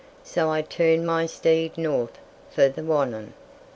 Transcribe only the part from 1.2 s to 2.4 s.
steed north